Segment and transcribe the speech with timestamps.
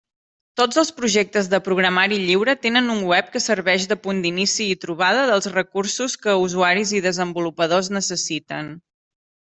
[0.59, 4.81] Tots els projectes de programari lliure tenen un web que serveix de punt d'inici i
[4.87, 8.79] trobada dels recursos que usuaris i desenvolupadors necessiten.